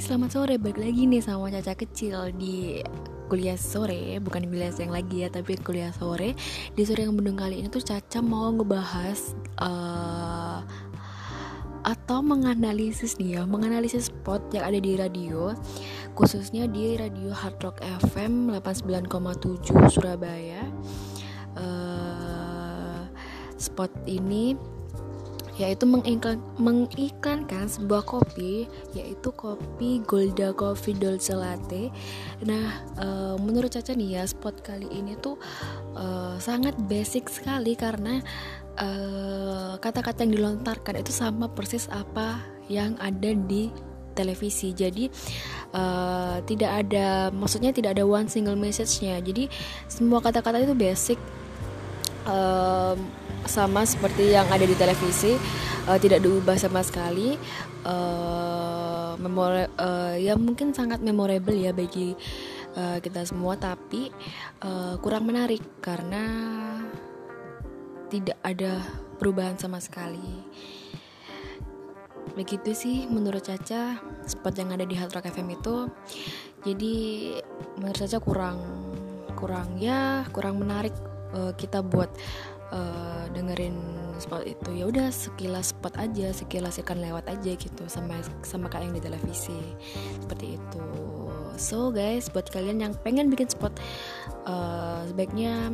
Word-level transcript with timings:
selamat 0.00 0.30
sore. 0.32 0.54
Balik 0.56 0.80
lagi 0.80 1.04
nih 1.04 1.20
sama 1.20 1.52
Caca 1.52 1.76
Kecil 1.76 2.32
Di 2.40 2.80
kuliah 3.28 3.60
sore. 3.60 4.16
Bukan 4.24 4.48
kuliah 4.48 4.72
siang 4.72 4.96
lagi 4.96 5.22
ya 5.22 5.28
Tapi 5.28 5.60
kuliah 5.60 5.92
sore. 5.92 6.32
Di 6.72 6.82
sore 6.88 7.04
yang 7.04 7.12
mendung 7.12 7.36
kali 7.36 7.60
ini 7.60 7.68
tuh 7.68 7.84
Caca 7.84 8.24
mau 8.24 8.48
ngebahas 8.48 9.36
uh, 9.60 10.64
Atau 11.84 12.24
menganalisis 12.24 13.20
nih 13.20 13.38
ya 13.38 13.42
Menganalisis 13.44 14.08
spot 14.08 14.40
yang 14.56 14.64
ada 14.72 14.80
di 14.80 14.96
radio. 14.96 15.52
Khususnya 16.16 16.64
di 16.64 16.96
radio 16.96 17.36
Hard 17.36 17.60
Rock 17.60 17.84
FM 18.08 18.56
89,7 18.56 19.92
Surabaya. 19.92 20.64
Uh, 21.60 23.04
Spot 23.60 23.92
ini 24.08 24.56
yaitu 25.60 25.84
mengiklan, 25.84 26.40
mengiklankan 26.56 27.68
sebuah 27.68 28.08
kopi 28.08 28.64
yaitu 28.96 29.28
kopi 29.36 30.00
Golda 30.08 30.56
Coffee 30.56 30.96
Dolce 30.96 31.36
Latte. 31.36 31.92
Nah, 32.48 32.80
e, 32.96 33.06
menurut 33.36 33.68
Caca 33.68 33.92
nih 33.92 34.16
ya 34.16 34.24
spot 34.24 34.64
kali 34.64 34.88
ini 34.88 35.20
tuh 35.20 35.36
e, 35.92 36.40
sangat 36.40 36.80
basic 36.88 37.28
sekali 37.28 37.76
karena 37.76 38.24
eh, 38.80 39.72
kata-kata 39.76 40.24
yang 40.24 40.40
dilontarkan 40.40 41.04
itu 41.04 41.12
sama 41.12 41.52
persis 41.52 41.86
apa 41.92 42.40
yang 42.72 42.96
ada 42.96 43.36
di 43.36 43.68
televisi. 44.10 44.74
Jadi 44.74 45.06
uh, 45.72 46.42
tidak 46.44 46.86
ada 46.86 47.30
maksudnya 47.32 47.70
tidak 47.70 47.96
ada 47.96 48.04
one 48.04 48.26
single 48.26 48.58
message-nya. 48.58 49.22
Jadi 49.22 49.46
semua 49.86 50.20
kata-kata 50.20 50.60
itu 50.60 50.74
basic 50.74 51.16
um, 52.30 52.96
sama 53.44 53.82
seperti 53.82 54.30
yang 54.38 54.46
ada 54.46 54.62
di 54.62 54.76
televisi 54.78 55.34
uh, 55.90 55.98
tidak 55.98 56.22
diubah 56.22 56.54
sama 56.56 56.80
sekali. 56.86 57.34
Uh, 57.80 59.16
memori 59.16 59.64
uh, 59.80 60.14
ya 60.16 60.36
mungkin 60.36 60.76
sangat 60.76 61.00
memorable 61.00 61.56
ya 61.56 61.72
bagi 61.72 62.12
uh, 62.76 63.00
kita 63.00 63.24
semua 63.24 63.56
tapi 63.56 64.12
uh, 64.64 65.00
kurang 65.00 65.24
menarik 65.24 65.60
karena 65.80 66.24
tidak 68.12 68.36
ada 68.44 68.80
perubahan 69.16 69.56
sama 69.56 69.80
sekali. 69.80 70.44
Begitu 72.36 72.70
sih 72.76 72.96
menurut 73.10 73.42
Caca 73.42 73.98
spot 74.28 74.54
yang 74.60 74.70
ada 74.76 74.84
di 74.86 74.94
Hard 74.94 75.16
Rock 75.16 75.32
FM 75.32 75.56
itu. 75.56 75.88
Jadi 76.62 76.96
menurut 77.80 77.96
Caca 77.96 78.18
kurang 78.20 78.58
kurang 79.34 79.80
ya 79.80 80.28
kurang 80.36 80.60
menarik 80.60 80.92
uh, 81.34 81.52
kita 81.56 81.82
buat 81.84 82.10
uh, 82.74 83.24
dengerin 83.32 83.76
spot 84.20 84.44
itu 84.46 84.70
ya 84.76 84.84
udah 84.88 85.08
sekilas 85.08 85.72
spot 85.72 85.96
aja 85.96 86.30
sekilas 86.34 86.78
ikan 86.84 87.00
lewat 87.00 87.26
aja 87.28 87.52
gitu 87.56 87.84
sama 87.88 88.20
sama 88.44 88.68
kayak 88.68 88.90
yang 88.90 88.94
di 88.96 89.02
televisi 89.02 89.58
seperti 90.20 90.56
itu. 90.56 90.84
So 91.60 91.92
guys 91.92 92.32
buat 92.32 92.48
kalian 92.48 92.80
yang 92.80 92.92
pengen 93.04 93.28
bikin 93.28 93.52
spot 93.52 93.76
uh, 94.48 95.04
sebaiknya 95.08 95.68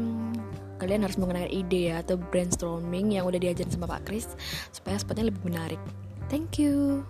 kalian 0.76 1.08
harus 1.08 1.16
mengenai 1.16 1.48
ide 1.48 1.94
ya 1.94 2.04
atau 2.04 2.20
brainstorming 2.20 3.16
yang 3.16 3.24
udah 3.24 3.40
diajarin 3.40 3.72
sama 3.72 3.88
Pak 3.88 4.08
Kris 4.08 4.28
supaya 4.74 5.00
spotnya 5.00 5.32
lebih 5.32 5.42
menarik. 5.46 5.80
Thank 6.26 6.58
you 6.58 7.06